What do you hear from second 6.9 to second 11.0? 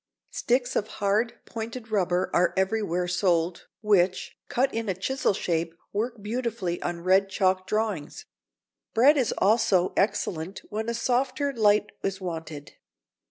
red chalk drawings. Bread is also excellent when a